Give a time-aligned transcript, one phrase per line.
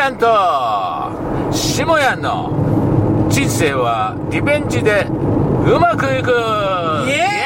[0.00, 0.24] ちゃんと
[1.52, 6.30] 下やんの人生はリベンジでうまくいく。
[7.06, 7.39] イエイ！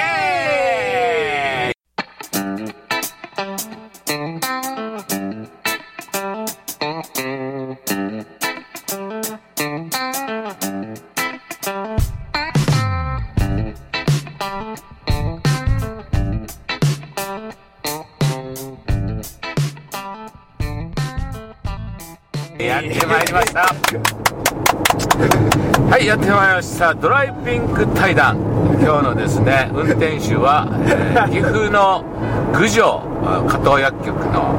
[25.91, 26.95] はいやってまいりました。
[26.95, 28.37] ドライビング対談。
[28.81, 32.05] 今日のですね運転手は、えー 岐阜の
[32.53, 34.55] 郡上あ加藤薬局の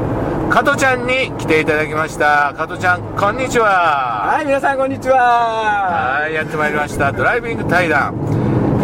[0.50, 2.52] 加藤ちゃんに来ていただきました。
[2.56, 4.32] 加藤ちゃんこんにちは。
[4.34, 5.16] はい、皆さんこんにちは。
[6.22, 7.12] はいやってまいりました。
[7.12, 8.14] ドライビング対談。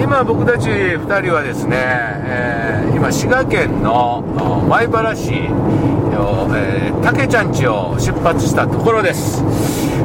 [0.02, 9.42] 今僕たち2人はですね、えー今滋賀県のお米原市を、えー、竹ちゃん家を出発したところです。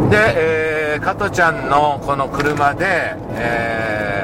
[0.09, 0.66] で、えー、
[0.99, 4.17] 加トちゃんのこの車で、えー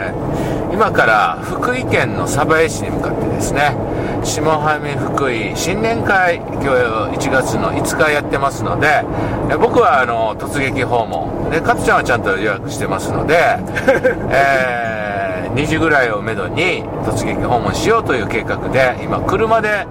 [0.74, 3.78] 今から福井県の鯖江市に向かってですね
[4.24, 6.68] 下半身福井新年会今日
[7.30, 9.04] 1月の5日やってますので
[9.52, 11.52] え僕はあの突撃訪問。
[11.52, 13.60] で加トちゃんはちゃんと予約してますので、
[14.34, 19.86] えー2時ぐらいをめどに突撃訪問しようという計画で今車で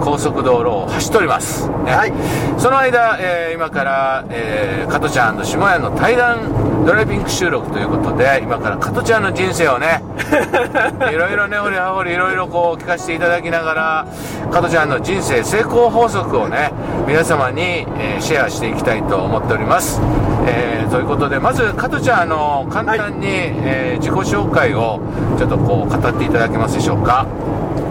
[0.00, 1.74] 高速道路を走っております、ね。
[1.92, 2.12] はい。
[2.58, 10.00] その間、えー今から、えー、加トちゃんと下屋の対談ドライビング収録ということで今から加トちゃんの人生をね
[11.10, 14.06] いろいろね掘り葉掘りいろいろこう聞かせていただきながら
[14.52, 16.72] 加トちゃんの人生成功法則をね
[17.06, 20.00] 皆様に、えーシェアしていきたいと思っております、
[20.46, 25.00] えーということでまず加トちゃんあの簡単に、えー自己紹介を
[25.36, 27.26] ちょっとこう語っていただけますでしょうか？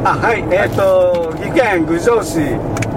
[0.03, 2.35] あ、はい、えっ、と、岐阜県郡上市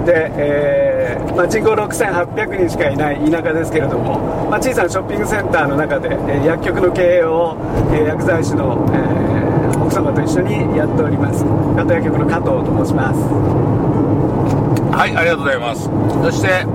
[0.05, 4.19] で、えーまあ、人口6800人しかいない田舎ですけれども、
[4.49, 7.55] まあ、小さなショッピングセンターの中で、えー薬局の経営を、
[7.93, 9.31] えー薬剤師の、えー
[9.81, 11.43] 奥様と一緒にやっております。
[11.75, 13.19] 加藤薬局の加藤と申します。
[14.95, 15.89] はい、ありがとうございます。
[16.23, 16.65] そして、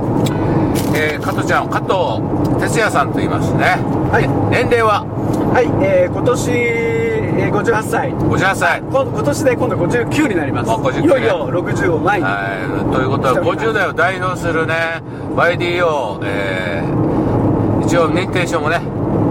[0.95, 2.21] えー、加藤ちゃん、加藤
[2.61, 3.79] 哲也さんと言いますね。
[4.13, 5.05] はい年齢は？
[5.55, 6.51] はい、えー今年、
[7.39, 8.13] えー58歳。
[8.13, 8.81] 58歳。
[8.81, 10.71] 今今年で今度59になります。
[10.71, 12.25] あ59いよいよ60を前に。
[12.25, 15.03] はい、ということは、50代を代表するね、
[15.35, 18.81] YDO、えー、一応認定証もね、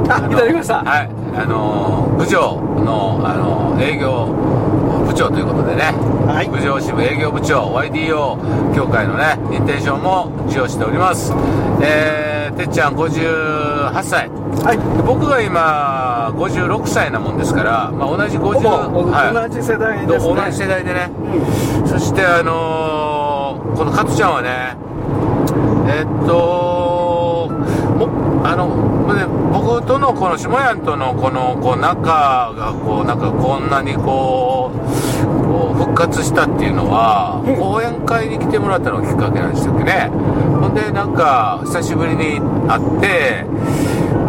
[0.10, 0.84] あ、のいただきました。
[0.84, 4.28] はい、あのー、部長の、あのー営業
[5.06, 5.94] 部長ということでね、
[6.28, 11.34] はい部長支部営業部長、YDO 協会のね、認定証も授与しております。
[11.82, 14.30] えー、てっちゃん58歳。
[14.64, 14.78] はい。
[15.06, 18.42] 僕が今、56歳なもんですから、まあ、同じ50、
[18.90, 19.34] ほぼはい。
[19.34, 20.36] 同じ世代ですね。
[20.36, 21.10] 同じ世代でね、
[21.82, 21.88] うん。
[21.88, 24.78] そしてあのーこの加トちゃんはね
[25.92, 27.50] えっと
[27.98, 28.08] も
[28.48, 37.56] あのね僕とのこの下屋とのこのこう仲がこうなんかこんなにこう復活したっていうのは、うん。
[37.58, 40.10] 講演会に来てもらったのがきっかけなんでしたっけね。
[40.62, 43.46] ほんでなんか久しぶりに会って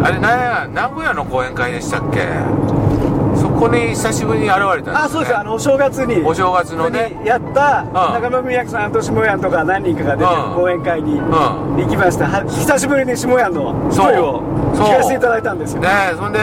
[0.03, 2.21] あれなんや名古屋の講演会でしたっけ？
[3.35, 5.37] そこに久しぶりに現れたんです、ね、あ、そうです。
[5.37, 6.23] あの、お正月に。
[6.25, 12.25] お正月のねやった、中村文明さんと下屋とか何人かが出てるうん講演会にん行きました。
[12.27, 14.41] は久しぶりに下屋の声を
[14.73, 15.81] そう聞かせていただいたんですよ。
[15.81, 16.39] ねえそんで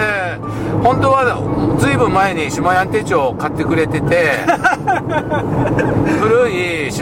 [0.83, 4.31] 本当はずいぶん前に下屋手帳を買ってくれてて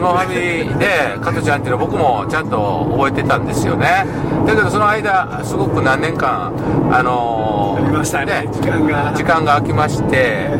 [0.03, 4.05] 古い下ファミリーで加トちゃんっていうのは僕もちゃんと覚えてたんですよね。
[4.47, 6.53] だけどその間すごく何年間
[6.93, 8.49] あのありましたね。
[8.53, 9.13] 時間が。
[9.17, 10.51] 時間が空きまして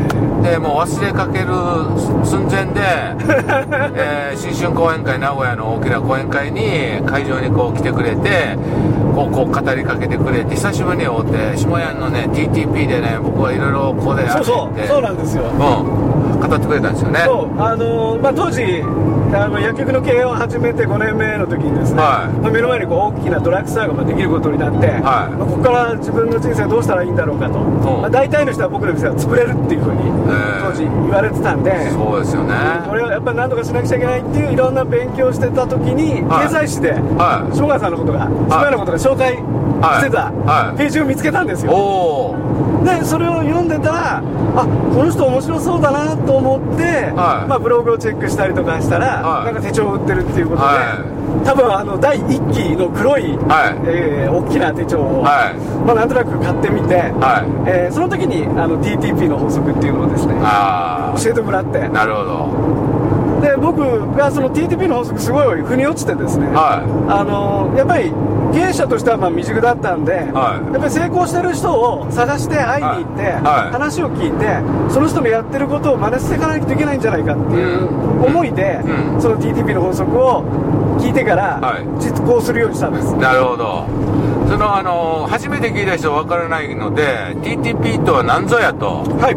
[0.41, 1.47] でもう忘れかける
[2.25, 2.81] 寸前で、
[3.95, 8.57] えー新春講演会名古屋の大きな講演会に会場にこう来てくれて
[9.15, 14.43] こうこう語りかけてくれて久しぶりに会うて下屋のね TTP でね僕はいろいろここでやって。
[14.43, 15.43] そうそう、そうなんですよ。
[15.43, 16.12] うん、
[16.53, 17.21] 語ってくれたんですよね。
[17.25, 18.63] そう、あのまあ、当時、
[19.33, 22.37] あの薬局の経営を始めて5年目の時にですね、はい。
[22.39, 30.61] まあ目の前にこう大きなドラッグストアがまあできることになって、まあここから自分の人生どうしたらいいんだろうかと、まあ、大体の人は僕の店は潰れるっていうふうにえ。
[30.61, 32.53] 当時言われてたんで、そうですよね。
[32.87, 39.37] これはやっぱり何とかしなくちゃいけないっていういろんな勉強をしてた時に、はい経済誌ではい正川さんのことが下屋のことが紹介
[39.99, 40.77] してたはい。
[40.77, 42.35] ページを見つけたんですよ、
[42.83, 44.17] でそれを読んでたら
[44.55, 47.47] あこの人面白そうだなと思って、はい。
[47.49, 49.45] まあ、ブログをチェックしたりとかしたら、はい。
[49.45, 53.89] なんか手帳を売ってるっていうことで、は多分あの第1期の黒い、はい。
[53.89, 55.55] えー大きな手帳を、はい。
[55.85, 57.69] まあ、なんとなく買ってみて、はい。
[57.69, 61.83] えーその時にあの DTP の法則っていうのをですねあ教えてもらって。
[61.83, 62.93] あなるほど。
[63.41, 63.81] で僕
[64.15, 66.79] がその TTP の法則すごい腑に落ちてですね、は
[67.09, 68.13] あのやっぱり
[68.53, 70.73] 経営者としてはまあ未熟だったんで、はい。
[70.73, 73.33] やっぱり成功してる人を探して会いに行って、はい。
[73.33, 73.71] はい。
[73.71, 79.21] 話を聞いてその人のやってることを真似していかないといけないんじゃないかっていう思いで、うん。
[79.21, 80.43] その TTP の法則を
[80.99, 81.85] 聞いてからはい。
[81.99, 83.85] 実行するようにしたんです、いなるほど。
[84.47, 89.03] そのあの初めて聞いた人は分からないので TTP とは何ぞやと。
[89.19, 89.35] はい。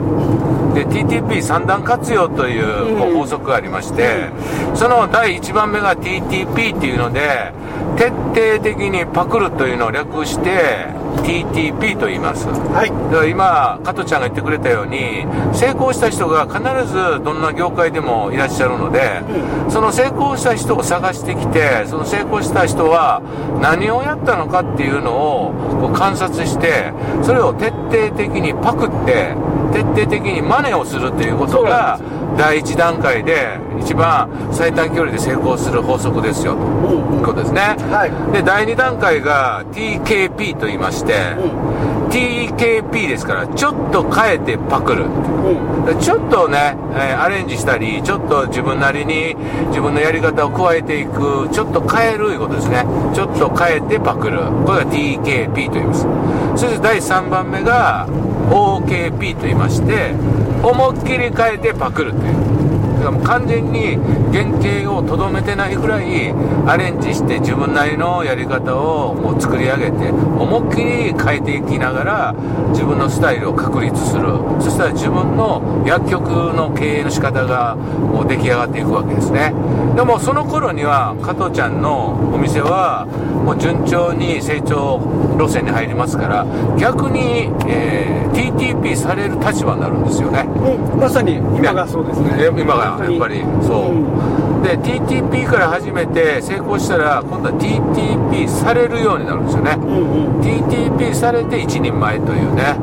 [0.76, 4.28] で TTP 三段活用という法則がありまして、
[4.74, 7.54] その第1番目が TTP っていうので
[7.96, 10.88] 徹底的にパクるというのを略して
[11.22, 12.46] TTP と言います。
[12.48, 12.90] はい。
[12.90, 19.22] だから今、加藤ちゃんが言ってくれたように、成功した人が必ずどんな業界でもいらっしゃるので、
[19.68, 23.22] その成功した人を探してきて、その成功した人は
[23.60, 26.92] 何をやったのかっていうのをこう観察して、
[27.22, 29.34] それを徹底的にパクって、
[29.72, 31.98] 徹底的に真似をするということが、
[32.36, 37.76] 第一段階で一番最短距離で成功する法則ですよ、ということですね。
[37.90, 45.04] はいで、第2段階が TKP と言いまして、う TKP ですから、ちょっと変えてパクる。
[45.04, 45.26] うん
[46.00, 49.36] ちょっとね、えーアレンジしたり、ちょっと自分なりに
[49.68, 52.84] 自分のやり方を加えていく、ちょっと変えるいうことですね。
[53.14, 54.40] ちょっと変えてパクる。
[54.66, 56.06] これが TKP と言います。
[56.56, 58.08] そして第3番目が
[58.50, 60.12] OKP と言いまして、
[60.62, 62.55] 思いっきり変えてパクるという。
[63.06, 63.96] だからもう完全に
[64.32, 66.32] 原型をとどめてないぐらい
[66.66, 72.34] アレンジして自分なりのやり方をもう作り上げて思いっきり変えていきながら
[72.70, 74.26] 自分のスタイルを確立する。
[74.60, 79.52] そしたら自分の薬局の経営の仕方がもう出来上がっていくわけですね。
[79.94, 85.00] でもその頃には加藤ちゃんのお店はもう順調に成長
[85.38, 90.40] 路線に入りますから逆に、えー TTP される立場になるんですよね。
[90.40, 92.36] うんまさに今がそうですね。
[92.38, 94.62] え今がやっぱりそう、ん。
[94.62, 99.72] で TTP から始めて成功したら今度は TTP されるようになるんですよね。
[99.78, 100.40] うんうん。
[100.40, 102.76] TTP されて一人前というね。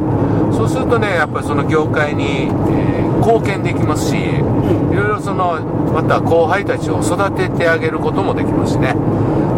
[0.54, 4.38] そうするとねやっぱりその業界に、えー貢献できますしい
[4.96, 5.62] ろいろその
[5.94, 8.94] また後輩たちを育ててあげることもできますしね。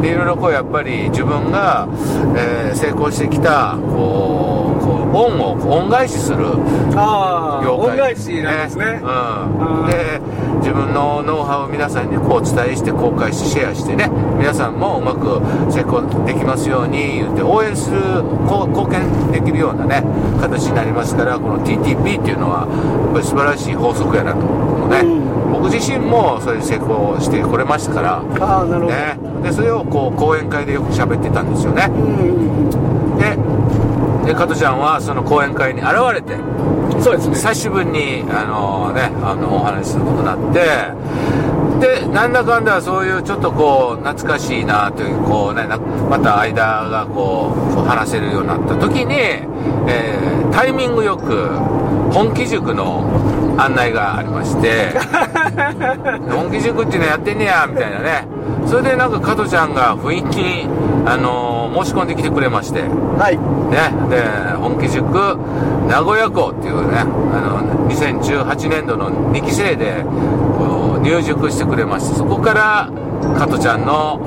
[0.04, 1.88] でいろいろこうやっぱり自分が、
[2.38, 9.02] えー成功してきたこう恩を恩返しする業界恩返しなんですね。
[9.02, 10.22] うん、で
[10.60, 14.10] 自分のノウハウを皆さんにこうお伝えして公開してシェアしてね。
[14.38, 15.40] 皆さんもうまく
[15.72, 18.00] 成功できますように言って応援する
[18.48, 20.04] こう貢献できるようなね
[20.40, 25.52] 形になりますからこの TTP っていうのはやっぱり素晴らしい法則やなと思うのね、うん。
[25.54, 31.88] 僕自身もそれで成功してこれましたからああなるほど、ね、でそれをこう講演会でよく喋ってたんですよね。
[31.90, 33.18] うんうん。
[33.18, 33.38] で
[34.26, 37.36] で加藤ちゃんはその講演会に現れてうんそうですね。
[37.36, 49.16] 久しぶりにあの、ね、あのお話しすることになってでなんだかんだそういうちょっとこう懐かしいなというこう、ね、なまた間がこうこう話せるようになった時に、
[49.88, 51.50] えータイミングよく
[52.14, 53.04] 本気塾の
[53.58, 54.92] 案内がありまして
[56.30, 58.28] 本気塾っていうのやってんねやみたいなね。
[58.68, 60.68] それでなんか加藤ちゃんが雰囲気に、
[61.06, 62.82] あの申し込んできてくれまして。
[62.82, 63.38] はい。
[63.38, 64.24] ね、で
[64.58, 65.38] 本気塾
[65.88, 70.04] 名古屋校っていうねあの2018年度の2期生で
[70.58, 72.92] こう入塾してくれましてそこから
[73.38, 74.20] 加トちゃんの、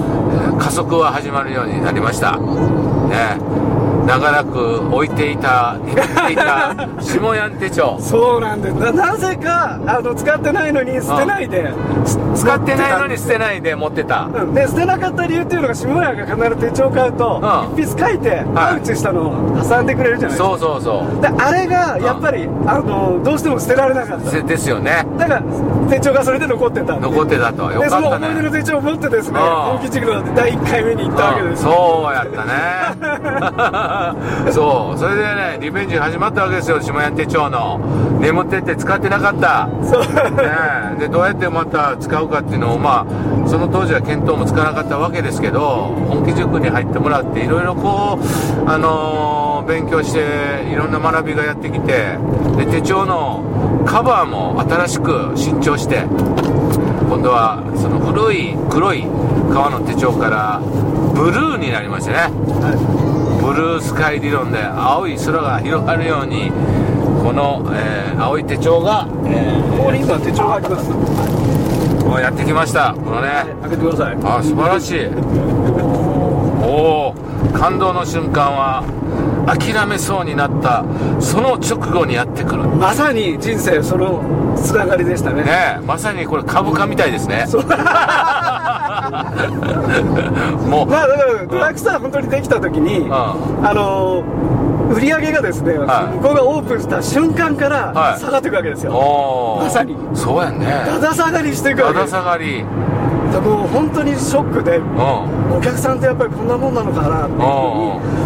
[0.42, 2.36] えー加速は始まるようになりました。
[2.36, 3.38] ね
[4.08, 8.74] 長らく置いていた眠っていた下屋手帳そうなんです。
[8.74, 11.70] ななぜかあの使ってないのに捨てないで。
[12.34, 14.30] 使ってないのに捨てないで持ってた。
[14.32, 14.54] うん。
[14.54, 17.82] で捨てなかった理由っていうのが下屋が必ず手帳買うとうん。
[17.82, 18.44] 一筆書いてはい。
[18.54, 20.44] パウチしたのを挟んでくれるじゃないですか。
[20.44, 21.20] そうそうそう。
[21.20, 24.30] であれがやっぱりあのどうしても捨てられなかった。
[24.30, 25.06] でですよね。
[25.18, 25.42] だから
[25.90, 26.96] 手帳がそれで残ってた。
[26.96, 29.46] 残ってたとよでそのかった思い出のね手帳を持ってですねうん。
[29.46, 31.72] 本気塾の第1回目に行ったわけですうん。
[31.72, 33.97] そうやったね
[34.50, 37.80] そうそれでねリベンジ始まったわけですよ下屋手帳の。
[38.20, 39.68] 眠ってて使ってなかった。
[39.82, 40.00] そう。
[40.02, 40.08] ね
[40.98, 43.06] でどうやってまた使うかっていうのをま
[43.46, 48.18] あその当時は見当もつかなかったわけですけど本気塾に入ってもらっていろいろこ
[48.66, 50.20] うあのー勉強して
[50.72, 52.16] いろんな学びがやってきて
[52.56, 53.42] で手帳の
[53.84, 56.04] カバーも新しく新調して
[57.08, 59.06] 今度はその古い黒い
[59.52, 60.60] 革の手帳から
[61.14, 62.30] ブルーになりましてね
[63.48, 66.50] ブルースカイ理論で青い空が広がるように
[67.22, 70.90] この、えー青い手帳が、えここに今手帳があります。
[72.20, 72.92] やってきました。
[72.92, 73.46] このね。
[73.62, 74.16] 開けてください。
[74.24, 75.06] あ素晴らしい。
[76.60, 77.14] おお
[77.56, 78.82] 感動の瞬間は
[79.48, 80.84] 諦めそうになった
[81.20, 82.64] その直後にやってくる。
[82.64, 85.42] まさに人生そのつながりでしたね。
[85.42, 87.46] ねえまさにこれ株価みたいですね。
[87.48, 87.62] そう。
[90.68, 93.12] もう、まあだからドラッグストア本当にできた時に、ん。
[93.12, 94.22] あの
[94.90, 96.16] 売り上げがですね、はい。
[96.16, 98.20] 向こうがオープンした瞬間からはい。
[98.20, 99.64] 下がっていくわけですよ、おー。
[99.64, 99.96] まさに。
[100.14, 100.66] そうやんね。
[100.86, 102.10] だだ下がりしていくわだだけです。
[102.12, 102.64] 下がり
[103.32, 105.56] だからもう本当にショックでうん。
[105.56, 107.44] お客さんってやっぱりこんなもんなのかなっていうふう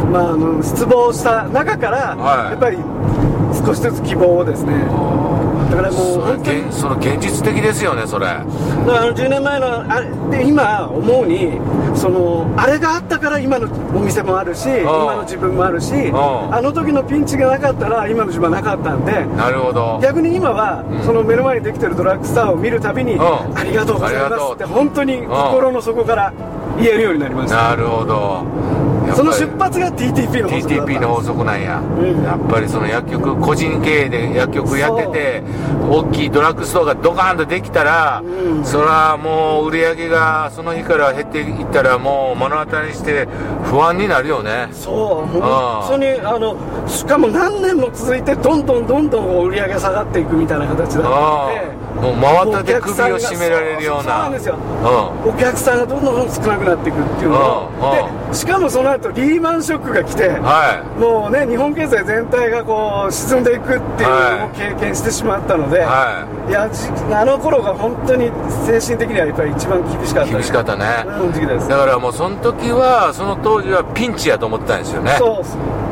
[0.05, 2.51] うに、まあ、あの失望した中から、はい。
[2.51, 2.79] やっぱり
[3.67, 4.73] 少しずつ希望をですね
[5.73, 8.26] だからもう本当に現その現実的ですよねそれ。
[8.26, 8.45] だか
[8.87, 11.59] らあの10年前のあれで今思うに
[11.97, 16.14] そのあれがあったから今のお店もあるし今の自分もあるしん。
[16.14, 19.99] あの時のピンチがなかったら今の自分はなかったんでなるほど。
[20.02, 21.02] 逆に今は、うん。
[21.05, 23.21] その目の前にできてるドラッグストアを見るたびに、ん。
[23.21, 24.38] ありがとうございありがとう。
[24.41, 26.35] ますって本当に心の底から
[26.76, 27.71] 言えるようになりました。
[27.71, 32.25] なるほどその出発が TTP の法則 TTP の法則なんや、ん。
[32.25, 35.42] やっぱりその薬局個人経営で薬局やってて
[35.90, 38.64] 大きいドラッグストアがドカーンとできたら、うん。
[38.64, 43.26] それはもう売り上げがその日から減っていったらもう目の当たりにして
[43.64, 44.69] 不安になるよね。
[44.73, 46.57] そう本当にあの
[46.88, 51.61] しかも何年も続いてどんどんどんどん売り上げ下がっていくみたいな形だったあので。
[51.78, 54.02] あもう真綿で首を絞められるような。
[54.02, 54.57] そうなんですよ。
[55.25, 57.71] うお客さんがどんどん少なくなっていくっていうの。
[57.81, 57.90] うん。
[57.90, 58.31] うん。
[58.31, 65.81] でしかもその後リーマンショックが来てんはもうね日本経済全体がこう沈んでいくっていうのを経験してしまったので、い。
[65.81, 68.31] はやじあの頃が本当に
[68.67, 70.31] 精神的にはやっぱり一番厳しかった。
[70.31, 75.19] い厳しかったね、うんだからもうその時はその当時はピンチやと思ってたんですよね。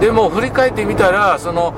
[0.01, 1.75] でも振り返ってみたらその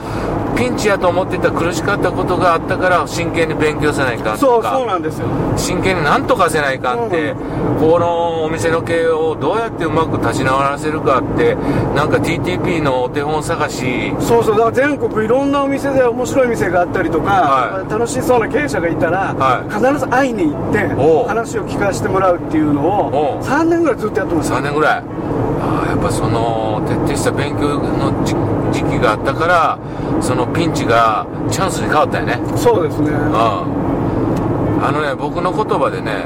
[0.57, 5.27] ピンチやと思ってた苦しかったことがあったから真剣に勉強せないかんとそうそうかなんですよ。
[5.57, 7.37] 真剣になんとかせないかんって、う
[7.81, 11.55] このお店の経営をどうやってうまく立ち直らせるかって
[11.95, 14.13] なんか TTP のお手本探し。
[14.21, 17.91] そうそうだから全国いろんなお店で面白い店があったりとか、はい。
[17.91, 19.73] 楽しそうな経営者がいたら、はい。
[19.73, 20.79] 必ず会いに行って
[21.29, 25.03] 話を聞かせてもらうっていうのを3年ぐらいずっとやってます3年ぐらい
[25.73, 28.35] ああやっぱその徹底した勉強の時
[28.73, 29.79] 時期があったから
[30.21, 32.39] そのピンチがチャンスに変わったよね。
[32.57, 33.11] そうですね。
[33.11, 33.35] うん。
[33.37, 36.25] あのね僕の言葉でね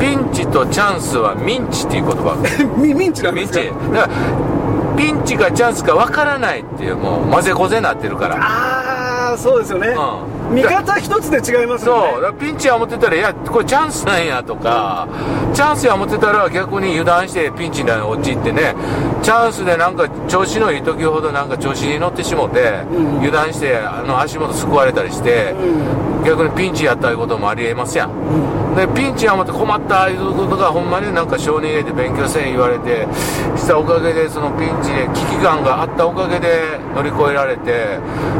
[0.00, 2.36] ピンチとチャンスはミンチっていう言葉。
[2.78, 3.64] ミミンチなんミンですか？
[3.64, 3.92] チ。
[3.92, 8.36] だからピンチかチャンスかわからないっていうもう混ぜこぜになってるから。
[8.36, 8.87] ああ
[9.36, 10.54] そうですよね、うん。
[10.54, 11.94] 見方一つで違いますそう。
[11.94, 15.08] よねだからピンチは思ってたらいやこれチャンスなんやとか
[15.52, 18.74] チャンスや思ってたら逆に油断してピンチに陥ってね
[19.22, 23.16] チャンスでなんか調子のいい時ほどなんか調子に乗ってしもて、うん。
[23.18, 25.54] 油断してあの足元すくわれたりして、
[26.28, 28.76] 逆にピンチやったいうこともありえますやん。
[28.76, 33.08] でピンチや思って困ったいうことがほんまになんか性に入れて勉強せえ言われて
[33.56, 37.98] したおかげでそのピンチで危機感があったおかげで乗り越えられて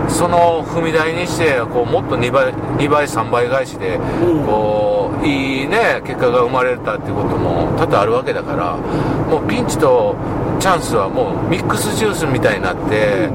[0.09, 10.15] その踏み台にしてこうもっと2倍2倍3倍返しでうんいいね結果が生まれたっていうことも多々あるわけだからもうピンチと
[10.61, 13.29] チャンスはもうミックスジュースみたいになって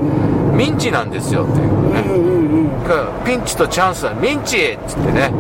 [0.54, 2.02] ミンチなんですよっていうね。
[2.02, 2.44] うんうん
[3.26, 5.32] ピンチとチャンスはミンチっつってね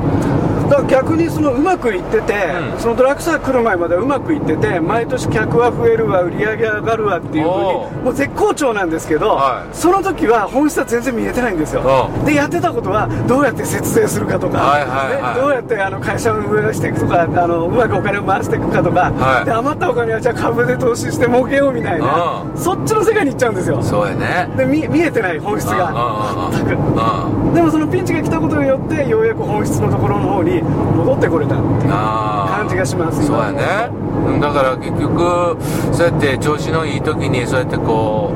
[0.69, 2.33] だから逆にそのうまくいってて、
[2.73, 2.79] うん。
[2.79, 9.75] そのドラッグストア来る前まではうまくいってて毎年客は増えるわ売り上げ上がるわっていうふうにもう絶好調なんですけど、はい。
[9.75, 12.09] その時は本質は全然見えてないんですよ。
[12.23, 12.25] う。
[12.25, 15.35] でやってたことはどうやって節税するかとか、はいはいはい。
[15.35, 19.45] ねどうやってあの会社を運営していくとかあのうまくお金を回していくかとか、はい。
[19.45, 23.81] で余ったお金はじゃあ株で投資して儲けようみたいな、うそっちの世界に行っちゃうんですよ。
[23.83, 24.49] そうやね。
[24.57, 26.49] で見見えてない本質が。
[26.51, 33.89] 全くうんでもそのピンチが来たことによってようやく本質のところの方に戻ってこれたっていう感じがしますそうやね。
[34.27, 35.57] うんだから結局
[35.91, 38.33] そうやって調子のいい時にそうやってこ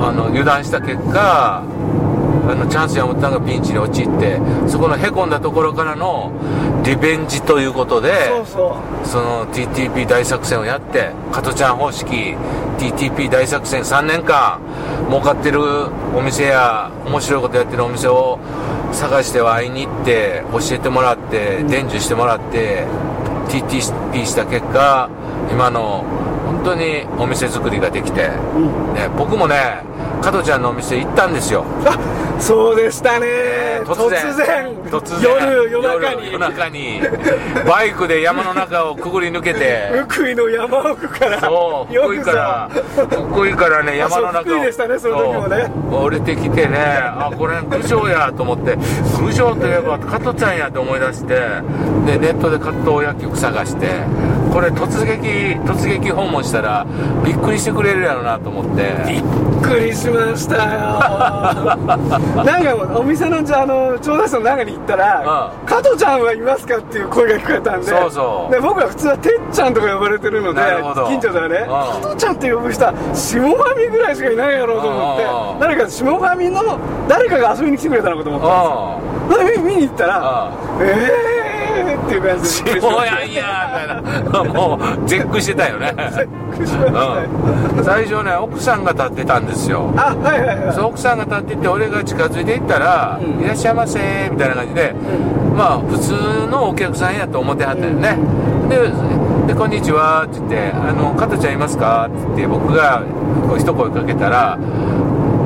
[0.00, 6.32] うあの油断した結果あのチャンスや思ったのがピンチに陥ってそこのへこんだところからの
[6.84, 9.06] リベンジということでそうそう。
[9.06, 12.34] その TTP 大作戦をやって加トちゃん方式
[12.78, 14.58] TTP 大作戦3年間
[15.08, 15.60] 儲かってる
[16.16, 18.38] お店や面白いことやってるお店を
[18.92, 22.86] 探しては会いに行って教えてもらって伝授してもらって
[23.48, 25.10] TTP した結果
[25.50, 26.04] 今の
[26.46, 28.58] 本当にお店作りができて、う
[28.92, 28.94] ん。
[28.94, 29.82] ね、僕もね
[30.22, 31.64] 加トちゃんのお店行ったんですよ。
[31.84, 31.98] あ
[32.38, 33.26] そうでしたね。
[33.84, 34.74] 突然。
[34.84, 35.22] 突然。
[35.22, 36.32] 夜夜中に。
[36.32, 37.00] 夜中に。
[37.66, 39.90] バイクで山の中をくぐり抜けて。
[40.08, 41.40] 福井の山奥から。
[41.40, 42.70] そう福井から。
[42.72, 43.06] さ。
[43.08, 44.64] 福井からね山の中を。
[44.64, 45.70] でしたねその時もね。
[45.90, 48.76] 降りてきてねあこれ郡上やと思って。
[49.18, 51.34] 郡上といえば加トちゃんやと思い出して。
[52.06, 53.86] でネットで加藤薬局探して
[54.52, 56.84] これ突撃突撃訪問したら
[57.24, 58.82] びっくりしてくれるやろうなと思って。
[59.06, 59.22] びっ
[59.62, 60.60] くりしましたよ。
[62.44, 65.66] なんかお店のじゃあの調査室の中に行ったら「うん。
[65.66, 67.86] 加トちゃんはいますか?」っていう声が聞こえたんで。
[67.86, 68.52] そうそう。
[68.52, 70.60] で僕は普通はてっちゃんとか呼ばれてるので
[71.08, 72.02] 近所ではねうん。
[72.02, 75.60] 加トちゃんって呼ぶ人は下ファミぐらいしかいないやろうと思ってうん。
[75.60, 76.60] 誰か下ファミの
[77.08, 78.40] 誰かが遊びに来てくれたのかと思っ
[79.30, 79.64] たんですよ。
[79.64, 80.94] 見に行ったら「え
[81.34, 81.39] えー!」
[81.82, 82.82] っていう感じでやん
[83.32, 84.52] やみたいな。
[84.52, 85.92] もう絶句してたよね。
[85.96, 87.28] たびっくりしましたよ。
[87.76, 87.84] うん。
[87.84, 89.92] 最初ね奥さんが立ってたんですよ。
[89.96, 90.74] あはいはいはい。
[90.74, 93.44] そう奥さんが立ってて俺が近づいていったら「うん。
[93.44, 93.98] いらっしゃいませ」
[94.30, 94.94] みたいな感じで、
[95.56, 96.12] まあ普通
[96.50, 98.16] のお客さんやと思ってはったよね、
[98.68, 98.78] で
[99.46, 103.02] で「こんにちは」って言って「あの加トちゃんいますか?」って言って僕が
[103.48, 104.58] こう一声かけたら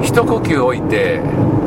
[0.02, 1.20] 一呼吸置いて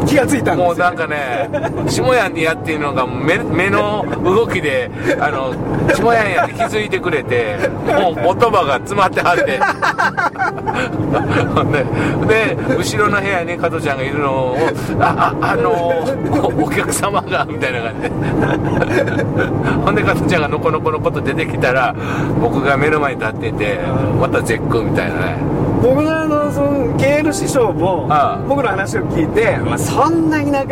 [0.08, 1.50] 気がついたんですもうなんかね
[1.90, 5.54] 下やんにやっていうのが目目の動きであの
[5.94, 9.60] 下やんやって気づいてくれてもう言葉が詰まってはって。
[11.54, 11.86] ほ んで
[12.78, 14.58] 後ろの部屋に加トちゃんがいるのを
[15.00, 15.72] 「あああの
[16.60, 18.12] おお客様が」みたいな感じで。
[19.84, 21.96] ほんで加トちゃんがのこのこのこと出てきたら
[22.40, 23.80] 僕が目の前に立ってて
[24.20, 25.67] また絶句みたいなね。
[25.82, 28.08] 僕のあのその経営の師匠も
[28.48, 30.68] 僕の話を聞いて、まあ、そんな田舎に